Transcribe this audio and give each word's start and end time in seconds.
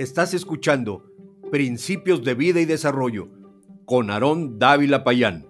Estás 0.00 0.32
escuchando 0.32 1.04
Principios 1.50 2.24
de 2.24 2.32
Vida 2.32 2.58
y 2.58 2.64
Desarrollo 2.64 3.28
con 3.84 4.10
Aarón 4.10 4.58
Dávila 4.58 5.04
Payán. 5.04 5.46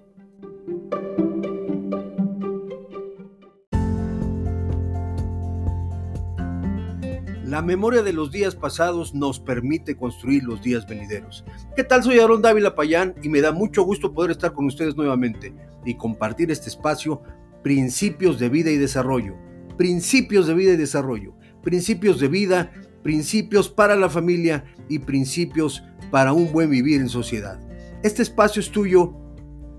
La 7.45 7.63
memoria 7.63 8.03
de 8.03 8.13
los 8.13 8.33
días 8.33 8.57
pasados 8.57 9.15
nos 9.15 9.39
permite 9.39 9.97
construir 9.97 10.43
los 10.43 10.61
días 10.61 10.85
venideros. 10.85 11.45
¿Qué 11.77 11.85
tal? 11.85 12.03
Soy 12.03 12.19
Aarón 12.19 12.43
Dávila 12.43 12.75
Payán 12.75 13.15
y 13.23 13.29
me 13.29 13.41
da 13.41 13.53
mucho 13.53 13.85
gusto 13.85 14.13
poder 14.13 14.33
estar 14.33 14.53
con 14.53 14.67
ustedes 14.67 14.97
nuevamente 14.97 15.55
y 15.85 15.95
compartir 15.95 16.51
este 16.51 16.71
espacio 16.71 17.23
Principios 17.63 18.41
de 18.41 18.49
Vida 18.49 18.73
y 18.73 18.79
Desarrollo. 18.79 19.37
Principios 19.79 20.49
de 20.49 20.55
Vida 20.55 20.73
y 20.73 20.77
Desarrollo. 20.77 21.37
Principios 21.63 22.19
de 22.19 22.27
vida 22.27 22.73
principios 23.03 23.69
para 23.69 23.97
la 23.97 24.09
familia 24.09 24.65
y 24.89 24.99
principios 25.01 25.83
para 26.11 26.33
un 26.33 26.53
buen 26.53 26.71
vivir 26.71 27.01
en 27.01 27.09
sociedad. 27.09 27.61
Este 28.03 28.23
espacio 28.23 28.61
es 28.61 28.71
tuyo, 28.71 29.15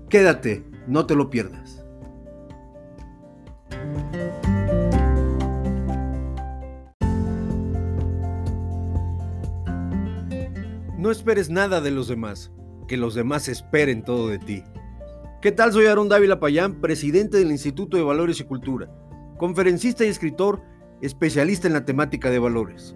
quédate, 0.08 0.64
no 0.86 1.06
te 1.06 1.14
lo 1.14 1.30
pierdas. 1.30 1.84
No 10.98 11.10
esperes 11.10 11.50
nada 11.50 11.80
de 11.80 11.90
los 11.90 12.06
demás, 12.06 12.52
que 12.86 12.96
los 12.96 13.14
demás 13.14 13.48
esperen 13.48 14.04
todo 14.04 14.28
de 14.28 14.38
ti. 14.38 14.62
¿Qué 15.40 15.50
tal? 15.50 15.72
Soy 15.72 15.86
Aaron 15.86 16.08
Dávila 16.08 16.38
Payán, 16.38 16.80
presidente 16.80 17.38
del 17.38 17.50
Instituto 17.50 17.96
de 17.96 18.04
Valores 18.04 18.38
y 18.38 18.44
Cultura, 18.44 18.88
conferencista 19.36 20.04
y 20.04 20.08
escritor, 20.08 20.62
especialista 21.00 21.66
en 21.66 21.72
la 21.72 21.84
temática 21.84 22.30
de 22.30 22.38
valores. 22.38 22.94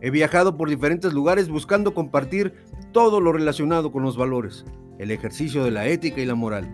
He 0.00 0.10
viajado 0.10 0.56
por 0.56 0.68
diferentes 0.68 1.12
lugares 1.12 1.48
buscando 1.48 1.94
compartir 1.94 2.54
todo 2.92 3.20
lo 3.20 3.32
relacionado 3.32 3.90
con 3.90 4.02
los 4.02 4.16
valores, 4.16 4.64
el 4.98 5.10
ejercicio 5.10 5.64
de 5.64 5.72
la 5.72 5.86
ética 5.86 6.20
y 6.20 6.26
la 6.26 6.36
moral, 6.36 6.68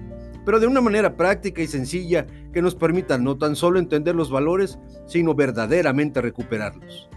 pero 0.45 0.61
de 0.61 0.67
una 0.67 0.81
manera 0.81 1.17
práctica 1.17 1.63
y 1.63 1.67
sencilla 1.67 2.27
que 2.53 2.61
nos 2.61 2.75
permita 2.75 3.17
no 3.17 3.39
tan 3.39 3.57
solo 3.57 3.79
entender 3.79 4.15
los 4.15 4.31
valores, 4.31 4.79
sino 5.07 5.35
verdaderamente 5.35 6.21
recuperarlos. 6.21 7.09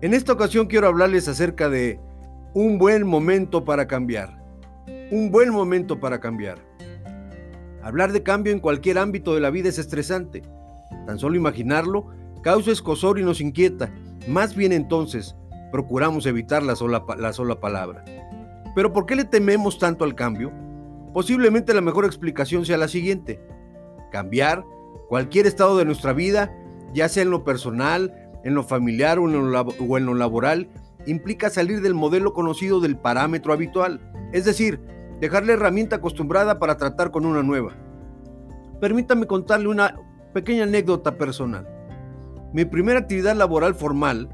En 0.00 0.14
esta 0.14 0.32
ocasión 0.32 0.66
quiero 0.66 0.86
hablarles 0.86 1.28
acerca 1.28 1.68
de 1.68 1.98
un 2.52 2.78
buen 2.78 3.06
momento 3.06 3.64
para 3.64 3.88
cambiar. 3.88 4.38
Un 5.10 5.30
buen 5.30 5.50
momento 5.50 5.98
para 5.98 6.20
cambiar. 6.20 6.58
Hablar 7.82 8.12
de 8.12 8.22
cambio 8.22 8.52
en 8.52 8.60
cualquier 8.60 8.98
ámbito 8.98 9.34
de 9.34 9.40
la 9.40 9.50
vida 9.50 9.68
es 9.68 9.78
estresante. 9.78 10.42
Tan 11.06 11.18
solo 11.18 11.36
imaginarlo 11.36 12.06
causa 12.42 12.70
escosor 12.70 13.18
y 13.18 13.24
nos 13.24 13.40
inquieta, 13.40 13.92
más 14.26 14.54
bien 14.54 14.72
entonces, 14.72 15.36
procuramos 15.70 16.26
evitar 16.26 16.62
la 16.62 16.76
sola, 16.76 17.04
la 17.18 17.32
sola 17.32 17.60
palabra. 17.60 18.04
Pero 18.74 18.92
¿por 18.92 19.06
qué 19.06 19.16
le 19.16 19.24
tememos 19.24 19.78
tanto 19.78 20.04
al 20.04 20.14
cambio? 20.14 20.52
Posiblemente 21.12 21.74
la 21.74 21.80
mejor 21.80 22.04
explicación 22.04 22.64
sea 22.64 22.76
la 22.76 22.88
siguiente. 22.88 23.40
Cambiar 24.10 24.64
cualquier 25.08 25.46
estado 25.46 25.76
de 25.76 25.84
nuestra 25.84 26.12
vida, 26.12 26.52
ya 26.92 27.08
sea 27.08 27.22
en 27.22 27.30
lo 27.30 27.44
personal, 27.44 28.12
en 28.44 28.54
lo 28.54 28.62
familiar 28.62 29.18
o 29.18 29.28
en 29.28 29.52
lo, 29.52 29.60
o 29.60 29.98
en 29.98 30.06
lo 30.06 30.14
laboral, 30.14 30.68
implica 31.06 31.50
salir 31.50 31.82
del 31.82 31.94
modelo 31.94 32.32
conocido 32.32 32.80
del 32.80 32.96
parámetro 32.96 33.52
habitual, 33.52 34.00
es 34.32 34.44
decir, 34.44 34.80
dejar 35.20 35.44
la 35.46 35.52
herramienta 35.52 35.96
acostumbrada 35.96 36.58
para 36.58 36.76
tratar 36.76 37.10
con 37.10 37.26
una 37.26 37.42
nueva. 37.42 37.74
Permítame 38.80 39.26
contarle 39.26 39.68
una 39.68 39.96
pequeña 40.32 40.64
anécdota 40.64 41.16
personal. 41.16 41.68
Mi 42.54 42.64
primera 42.64 43.00
actividad 43.00 43.34
laboral 43.34 43.74
formal 43.74 44.28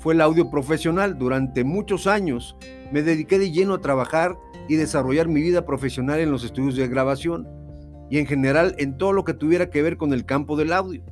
fue 0.00 0.14
el 0.14 0.20
audio 0.22 0.50
profesional. 0.50 1.16
Durante 1.16 1.62
muchos 1.62 2.08
años 2.08 2.56
me 2.90 3.02
dediqué 3.02 3.38
de 3.38 3.52
lleno 3.52 3.74
a 3.74 3.80
trabajar 3.80 4.36
y 4.68 4.74
desarrollar 4.74 5.28
mi 5.28 5.40
vida 5.40 5.64
profesional 5.64 6.18
en 6.18 6.32
los 6.32 6.42
estudios 6.42 6.74
de 6.74 6.88
grabación 6.88 7.46
y 8.10 8.18
en 8.18 8.26
general 8.26 8.74
en 8.78 8.98
todo 8.98 9.12
lo 9.12 9.22
que 9.22 9.34
tuviera 9.34 9.70
que 9.70 9.82
ver 9.82 9.98
con 9.98 10.12
el 10.12 10.26
campo 10.26 10.56
del 10.56 10.72
audio. 10.72 11.04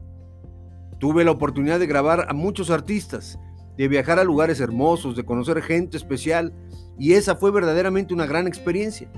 Tuve 0.99 1.23
la 1.23 1.31
oportunidad 1.31 1.79
de 1.79 1.87
grabar 1.87 2.27
a 2.29 2.35
muchos 2.35 2.71
artistas, 2.71 3.39
de 3.77 3.87
viajar 3.87 4.19
a 4.19 4.25
lugares 4.25 4.59
hermosos, 4.59 5.15
de 5.15 5.25
conocer 5.25 5.63
gente 5.63 5.97
especial 5.97 6.53
y 6.99 7.13
esa 7.13 7.37
fue 7.37 7.53
verdaderamente 7.53 8.15
una 8.15 8.27
gran 8.27 8.49
experiencia. 8.49 9.09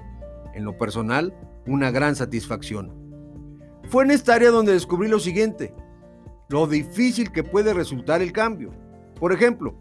En 0.55 0.67
lo 0.67 0.77
personal, 0.77 1.33
una 1.67 1.91
gran 1.91 2.17
satisfacción. 2.17 2.93
Fue 3.89 4.05
en 4.05 4.11
esta 4.11 4.35
área 4.35 4.51
donde 4.51 4.75
descubrí 4.75 5.09
lo 5.09 5.19
siguiente 5.19 5.73
lo 6.51 6.67
difícil 6.67 7.31
que 7.31 7.45
puede 7.45 7.73
resultar 7.73 8.23
el 8.23 8.33
cambio. 8.33 8.73
Por 9.21 9.33
ejemplo, 9.33 9.75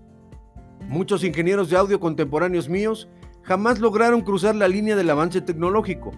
muchos 0.88 1.24
ingenieros 1.24 1.70
de 1.70 1.78
audio 1.78 2.00
contemporáneos 2.00 2.70
míos 2.70 3.10
jamás 3.42 3.80
lograron 3.80 4.22
cruzar 4.22 4.56
la 4.56 4.68
línea 4.68 4.96
del 4.96 5.10
avance 5.10 5.42
tecnológico. 5.42 6.12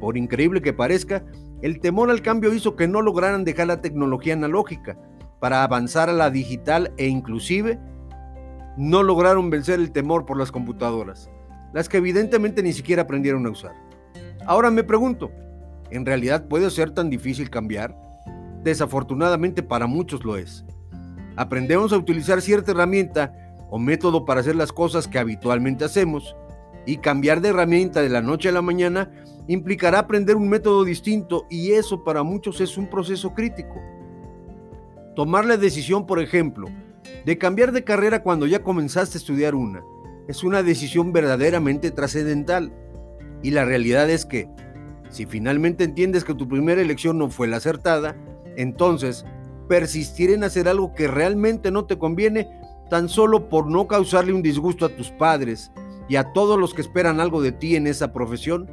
Por 0.00 0.18
increíble 0.18 0.60
que 0.60 0.74
parezca, 0.74 1.24
el 1.62 1.80
temor 1.80 2.10
al 2.10 2.20
cambio 2.20 2.52
hizo 2.52 2.76
que 2.76 2.86
no 2.86 3.00
lograran 3.00 3.44
dejar 3.44 3.68
la 3.68 3.80
tecnología 3.80 4.34
analógica 4.34 4.98
para 5.40 5.64
avanzar 5.64 6.10
a 6.10 6.12
la 6.12 6.30
digital 6.30 6.92
e 6.98 7.06
inclusive 7.06 7.78
no 8.76 9.02
lograron 9.02 9.48
vencer 9.48 9.80
el 9.80 9.92
temor 9.92 10.26
por 10.26 10.36
las 10.36 10.52
computadoras, 10.52 11.30
las 11.72 11.88
que 11.88 11.96
evidentemente 11.96 12.62
ni 12.62 12.74
siquiera 12.74 13.02
aprendieron 13.02 13.46
a 13.46 13.50
usar. 13.50 13.72
Ahora 14.44 14.70
me 14.70 14.84
pregunto, 14.84 15.30
¿en 15.90 16.04
realidad 16.04 16.48
puede 16.48 16.68
ser 16.70 16.90
tan 16.90 17.08
difícil 17.08 17.48
cambiar? 17.48 18.05
Desafortunadamente 18.66 19.62
para 19.62 19.86
muchos 19.86 20.24
lo 20.24 20.36
es. 20.36 20.64
Aprendemos 21.36 21.92
a 21.92 21.98
utilizar 21.98 22.42
cierta 22.42 22.72
herramienta 22.72 23.32
o 23.70 23.78
método 23.78 24.24
para 24.24 24.40
hacer 24.40 24.56
las 24.56 24.72
cosas 24.72 25.06
que 25.06 25.20
habitualmente 25.20 25.84
hacemos 25.84 26.34
y 26.84 26.96
cambiar 26.96 27.40
de 27.40 27.50
herramienta 27.50 28.02
de 28.02 28.08
la 28.08 28.22
noche 28.22 28.48
a 28.48 28.52
la 28.52 28.62
mañana 28.62 29.08
implicará 29.46 30.00
aprender 30.00 30.34
un 30.34 30.48
método 30.48 30.82
distinto 30.82 31.46
y 31.48 31.74
eso 31.74 32.02
para 32.02 32.24
muchos 32.24 32.60
es 32.60 32.76
un 32.76 32.90
proceso 32.90 33.34
crítico. 33.34 33.80
Tomar 35.14 35.44
la 35.44 35.58
decisión, 35.58 36.04
por 36.04 36.18
ejemplo, 36.18 36.66
de 37.24 37.38
cambiar 37.38 37.70
de 37.70 37.84
carrera 37.84 38.24
cuando 38.24 38.48
ya 38.48 38.64
comenzaste 38.64 39.16
a 39.16 39.20
estudiar 39.20 39.54
una, 39.54 39.84
es 40.26 40.42
una 40.42 40.64
decisión 40.64 41.12
verdaderamente 41.12 41.92
trascendental. 41.92 42.72
Y 43.44 43.52
la 43.52 43.64
realidad 43.64 44.10
es 44.10 44.26
que, 44.26 44.48
si 45.08 45.24
finalmente 45.24 45.84
entiendes 45.84 46.24
que 46.24 46.34
tu 46.34 46.48
primera 46.48 46.82
elección 46.82 47.16
no 47.16 47.30
fue 47.30 47.46
la 47.46 47.58
acertada, 47.58 48.16
entonces, 48.56 49.24
persistir 49.68 50.30
en 50.30 50.44
hacer 50.44 50.68
algo 50.68 50.94
que 50.94 51.08
realmente 51.08 51.70
no 51.70 51.84
te 51.86 51.98
conviene 51.98 52.48
tan 52.90 53.08
solo 53.08 53.48
por 53.48 53.66
no 53.66 53.86
causarle 53.86 54.32
un 54.32 54.42
disgusto 54.42 54.86
a 54.86 54.96
tus 54.96 55.10
padres 55.10 55.70
y 56.08 56.16
a 56.16 56.32
todos 56.32 56.58
los 56.58 56.72
que 56.72 56.82
esperan 56.82 57.20
algo 57.20 57.42
de 57.42 57.52
ti 57.52 57.76
en 57.76 57.86
esa 57.86 58.12
profesión, 58.12 58.68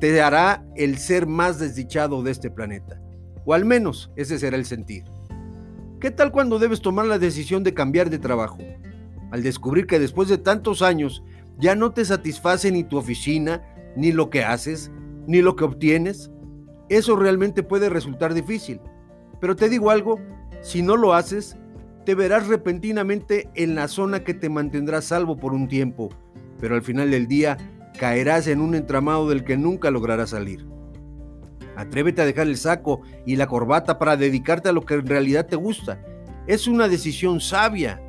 te 0.00 0.20
hará 0.20 0.64
el 0.76 0.98
ser 0.98 1.26
más 1.26 1.58
desdichado 1.58 2.22
de 2.22 2.30
este 2.30 2.50
planeta. 2.50 3.00
O 3.44 3.54
al 3.54 3.64
menos 3.64 4.10
ese 4.16 4.38
será 4.38 4.56
el 4.56 4.64
sentir. 4.64 5.04
¿Qué 6.00 6.10
tal 6.10 6.32
cuando 6.32 6.58
debes 6.58 6.80
tomar 6.80 7.06
la 7.06 7.18
decisión 7.18 7.62
de 7.62 7.74
cambiar 7.74 8.10
de 8.10 8.18
trabajo? 8.18 8.58
Al 9.30 9.42
descubrir 9.42 9.86
que 9.86 9.98
después 9.98 10.28
de 10.28 10.38
tantos 10.38 10.82
años 10.82 11.22
ya 11.58 11.74
no 11.74 11.92
te 11.92 12.04
satisface 12.04 12.70
ni 12.72 12.84
tu 12.84 12.96
oficina, 12.96 13.62
ni 13.96 14.12
lo 14.12 14.30
que 14.30 14.44
haces, 14.44 14.90
ni 15.26 15.40
lo 15.40 15.56
que 15.56 15.64
obtienes, 15.64 16.30
eso 16.88 17.16
realmente 17.16 17.62
puede 17.62 17.88
resultar 17.88 18.34
difícil. 18.34 18.80
Pero 19.40 19.56
te 19.56 19.68
digo 19.68 19.90
algo, 19.90 20.18
si 20.62 20.82
no 20.82 20.96
lo 20.96 21.14
haces, 21.14 21.56
te 22.04 22.14
verás 22.14 22.46
repentinamente 22.48 23.48
en 23.54 23.74
la 23.74 23.88
zona 23.88 24.24
que 24.24 24.34
te 24.34 24.48
mantendrá 24.48 25.00
salvo 25.00 25.36
por 25.36 25.54
un 25.54 25.68
tiempo, 25.68 26.10
pero 26.60 26.74
al 26.74 26.82
final 26.82 27.10
del 27.10 27.26
día 27.26 27.56
caerás 27.98 28.46
en 28.46 28.60
un 28.60 28.74
entramado 28.74 29.28
del 29.28 29.44
que 29.44 29.56
nunca 29.56 29.90
lograrás 29.90 30.30
salir. 30.30 30.66
Atrévete 31.76 32.22
a 32.22 32.26
dejar 32.26 32.46
el 32.46 32.56
saco 32.56 33.00
y 33.26 33.36
la 33.36 33.46
corbata 33.46 33.98
para 33.98 34.16
dedicarte 34.16 34.68
a 34.68 34.72
lo 34.72 34.82
que 34.82 34.94
en 34.94 35.06
realidad 35.06 35.46
te 35.46 35.56
gusta. 35.56 35.98
Es 36.46 36.68
una 36.68 36.88
decisión 36.88 37.40
sabia. 37.40 38.00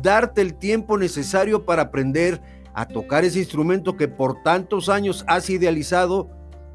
Darte 0.00 0.40
el 0.40 0.54
tiempo 0.54 0.96
necesario 0.96 1.66
para 1.66 1.82
aprender 1.82 2.40
a 2.72 2.86
tocar 2.86 3.24
ese 3.24 3.40
instrumento 3.40 3.96
que 3.96 4.08
por 4.08 4.42
tantos 4.42 4.88
años 4.88 5.24
has 5.26 5.50
idealizado, 5.50 6.30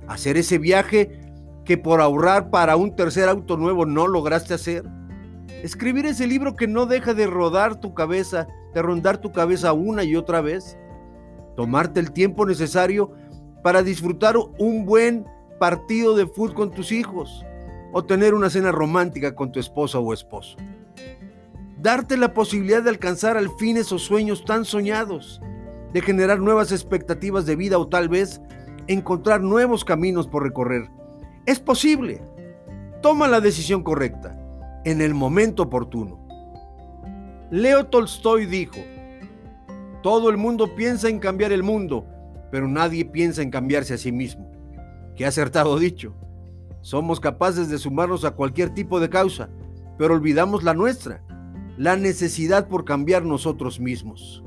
hacer 0.07 0.37
ese 0.37 0.57
viaje 0.57 1.19
que 1.65 1.77
por 1.77 1.99
ahorrar 1.99 2.51
para 2.51 2.77
un 2.77 2.95
tercer 2.95 3.27
auto 3.27 3.57
nuevo 3.57 3.85
no 3.85 4.07
lograste 4.07 4.53
hacer? 4.53 4.85
Escribir 5.63 6.05
ese 6.05 6.27
libro 6.27 6.55
que 6.55 6.67
no 6.67 6.85
deja 6.85 7.13
de 7.13 7.25
rodar 7.25 7.79
tu 7.79 7.93
cabeza, 7.93 8.47
de 8.73 8.81
rondar 8.81 9.17
tu 9.17 9.31
cabeza 9.31 9.73
una 9.73 10.03
y 10.03 10.15
otra 10.15 10.41
vez. 10.41 10.77
Tomarte 11.55 11.99
el 11.99 12.11
tiempo 12.11 12.45
necesario 12.45 13.11
para 13.63 13.81
disfrutar 13.81 14.35
un 14.59 14.85
buen 14.85 15.25
partido 15.59 16.15
de 16.15 16.27
fútbol 16.27 16.53
con 16.53 16.71
tus 16.71 16.91
hijos 16.91 17.43
o 17.93 18.03
tener 18.03 18.35
una 18.35 18.49
cena 18.49 18.71
romántica 18.71 19.33
con 19.33 19.51
tu 19.51 19.59
esposa 19.59 19.97
o 19.97 20.13
esposo. 20.13 20.57
Darte 21.81 22.17
la 22.17 22.33
posibilidad 22.33 22.83
de 22.83 22.89
alcanzar 22.89 23.37
al 23.37 23.49
fin 23.57 23.77
esos 23.77 24.03
sueños 24.03 24.45
tan 24.45 24.65
soñados, 24.65 25.41
de 25.93 26.01
generar 26.01 26.39
nuevas 26.39 26.71
expectativas 26.71 27.45
de 27.45 27.55
vida 27.55 27.79
o 27.79 27.87
tal 27.87 28.09
vez 28.09 28.41
encontrar 28.87 29.41
nuevos 29.41 29.83
caminos 29.85 30.27
por 30.27 30.43
recorrer 30.43 30.89
es 31.45 31.59
posible. 31.59 32.21
Toma 33.01 33.27
la 33.27 33.39
decisión 33.39 33.83
correcta, 33.83 34.37
en 34.83 35.01
el 35.01 35.13
momento 35.13 35.63
oportuno. 35.63 36.25
Leo 37.51 37.85
Tolstoy 37.85 38.45
dijo, 38.45 38.77
Todo 40.01 40.29
el 40.29 40.37
mundo 40.37 40.75
piensa 40.75 41.09
en 41.09 41.19
cambiar 41.19 41.51
el 41.51 41.61
mundo, 41.61 42.05
pero 42.51 42.67
nadie 42.67 43.05
piensa 43.05 43.41
en 43.41 43.51
cambiarse 43.51 43.93
a 43.93 43.97
sí 43.97 44.11
mismo. 44.11 44.51
Qué 45.15 45.25
acertado 45.25 45.77
dicho. 45.77 46.15
Somos 46.81 47.19
capaces 47.19 47.69
de 47.69 47.77
sumarnos 47.77 48.25
a 48.25 48.31
cualquier 48.31 48.71
tipo 48.71 48.99
de 48.99 49.09
causa, 49.09 49.49
pero 49.97 50.13
olvidamos 50.13 50.63
la 50.63 50.73
nuestra, 50.73 51.23
la 51.77 51.95
necesidad 51.95 52.67
por 52.67 52.85
cambiar 52.85 53.23
nosotros 53.23 53.79
mismos. 53.79 54.43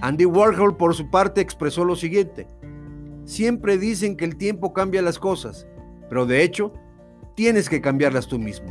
Andy 0.00 0.24
Warhol 0.24 0.76
por 0.76 0.94
su 0.94 1.10
parte 1.10 1.40
expresó 1.40 1.84
lo 1.84 1.96
siguiente, 1.96 2.48
siempre 3.24 3.78
dicen 3.78 4.16
que 4.16 4.24
el 4.24 4.36
tiempo 4.36 4.72
cambia 4.72 5.02
las 5.02 5.18
cosas, 5.18 5.66
pero 6.10 6.26
de 6.26 6.42
hecho, 6.42 6.74
tienes 7.34 7.70
que 7.70 7.80
cambiarlas 7.80 8.26
tú 8.26 8.38
mismo. 8.38 8.68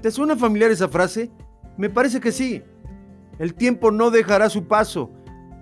¿Te 0.00 0.10
suena 0.10 0.34
familiar 0.34 0.70
esa 0.70 0.88
frase? 0.88 1.30
Me 1.76 1.90
parece 1.90 2.18
que 2.18 2.32
sí. 2.32 2.62
El 3.38 3.54
tiempo 3.54 3.92
no 3.92 4.10
dejará 4.10 4.48
su 4.48 4.66
paso. 4.66 5.12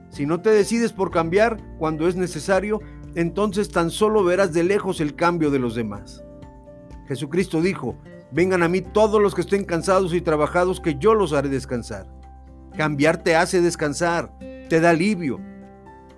Si 0.09 0.25
no 0.25 0.41
te 0.41 0.51
decides 0.51 0.93
por 0.93 1.11
cambiar 1.11 1.59
cuando 1.79 2.09
es 2.09 2.15
necesario, 2.15 2.81
entonces 3.17 3.69
tan 3.69 3.91
solo 3.91 4.23
verás 4.23 4.53
de 4.53 4.63
lejos 4.63 5.01
el 5.01 5.17
cambio 5.17 5.51
de 5.51 5.59
los 5.59 5.75
demás. 5.75 6.25
Jesucristo 7.09 7.61
dijo, 7.61 7.99
vengan 8.31 8.63
a 8.63 8.69
mí 8.69 8.81
todos 8.81 9.21
los 9.21 9.35
que 9.35 9.41
estén 9.41 9.65
cansados 9.65 10.15
y 10.15 10.21
trabajados, 10.21 10.81
que 10.81 10.97
yo 10.99 11.15
los 11.15 11.33
haré 11.33 11.49
descansar. 11.49 12.07
Cambiar 12.77 13.23
te 13.23 13.35
hace 13.35 13.61
descansar, 13.61 14.33
te 14.69 14.81
da 14.81 14.91
alivio, 14.91 15.41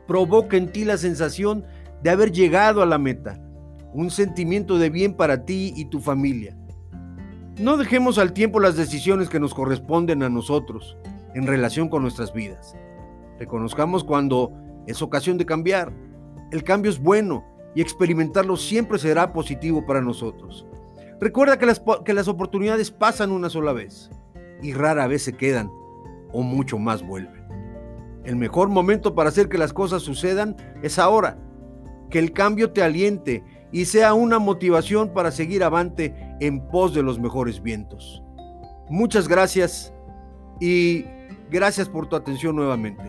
provoca 0.06 0.58
en 0.58 0.70
ti 0.70 0.84
la 0.84 0.98
sensación 0.98 1.64
de 2.02 2.10
haber 2.10 2.32
llegado 2.32 2.82
a 2.82 2.86
la 2.86 2.98
meta, 2.98 3.40
un 3.92 4.10
sentimiento 4.10 4.78
de 4.78 4.90
bien 4.90 5.14
para 5.14 5.44
ti 5.44 5.72
y 5.76 5.86
tu 5.86 6.00
familia. 6.00 6.56
No 7.58 7.76
dejemos 7.76 8.18
al 8.18 8.32
tiempo 8.32 8.60
las 8.60 8.76
decisiones 8.76 9.28
que 9.28 9.40
nos 9.40 9.54
corresponden 9.54 10.22
a 10.22 10.28
nosotros 10.28 10.96
en 11.34 11.46
relación 11.46 11.88
con 11.88 12.02
nuestras 12.02 12.32
vidas. 12.32 12.74
Reconozcamos 13.38 14.04
cuando 14.04 14.52
es 14.86 15.02
ocasión 15.02 15.38
de 15.38 15.46
cambiar. 15.46 15.92
El 16.52 16.64
cambio 16.64 16.90
es 16.90 16.98
bueno 16.98 17.44
y 17.74 17.80
experimentarlo 17.80 18.56
siempre 18.56 18.98
será 18.98 19.32
positivo 19.32 19.84
para 19.84 20.00
nosotros. 20.00 20.66
Recuerda 21.20 21.58
que 21.58 21.66
las, 21.66 21.82
que 22.04 22.14
las 22.14 22.28
oportunidades 22.28 22.90
pasan 22.90 23.30
una 23.30 23.50
sola 23.50 23.72
vez 23.72 24.10
y 24.62 24.72
rara 24.72 25.06
vez 25.06 25.22
se 25.22 25.34
quedan 25.34 25.70
o 26.32 26.42
mucho 26.42 26.78
más 26.78 27.06
vuelven. 27.06 27.44
El 28.24 28.36
mejor 28.36 28.68
momento 28.68 29.14
para 29.14 29.28
hacer 29.28 29.48
que 29.48 29.58
las 29.58 29.72
cosas 29.72 30.02
sucedan 30.02 30.56
es 30.82 30.98
ahora. 30.98 31.38
Que 32.10 32.18
el 32.18 32.32
cambio 32.32 32.72
te 32.72 32.82
aliente 32.82 33.44
y 33.72 33.84
sea 33.84 34.14
una 34.14 34.38
motivación 34.38 35.12
para 35.12 35.30
seguir 35.30 35.62
avante 35.62 36.14
en 36.40 36.66
pos 36.68 36.94
de 36.94 37.02
los 37.02 37.18
mejores 37.18 37.62
vientos. 37.62 38.22
Muchas 38.88 39.28
gracias 39.28 39.92
y 40.60 41.04
gracias 41.50 41.88
por 41.88 42.08
tu 42.08 42.16
atención 42.16 42.56
nuevamente. 42.56 43.04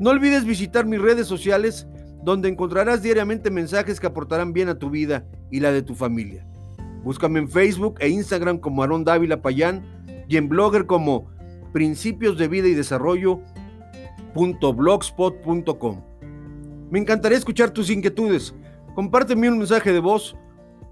No 0.00 0.10
olvides 0.10 0.44
visitar 0.44 0.86
mis 0.86 1.00
redes 1.00 1.26
sociales 1.26 1.86
donde 2.22 2.48
encontrarás 2.48 3.02
diariamente 3.02 3.50
mensajes 3.50 4.00
que 4.00 4.06
aportarán 4.06 4.52
bien 4.52 4.68
a 4.68 4.78
tu 4.78 4.90
vida 4.90 5.24
y 5.50 5.60
la 5.60 5.72
de 5.72 5.82
tu 5.82 5.94
familia. 5.94 6.46
Búscame 7.04 7.38
en 7.38 7.48
Facebook 7.48 7.96
e 8.00 8.08
Instagram 8.08 8.58
como 8.58 8.82
Aarón 8.82 9.04
Dávila 9.04 9.40
Payán 9.40 9.84
y 10.28 10.36
en 10.36 10.48
Blogger 10.48 10.86
como 10.86 11.30
Principios 11.72 12.36
de 12.36 12.48
Vida 12.48 12.68
y 12.68 12.74
Desarrollo 12.74 13.40
blogspot.com. 14.34 16.02
Me 16.90 16.98
encantaría 16.98 17.38
escuchar 17.38 17.70
tus 17.70 17.90
inquietudes. 17.90 18.54
Compárteme 18.96 19.48
un 19.50 19.58
mensaje 19.58 19.92
de 19.92 20.00
voz 20.00 20.34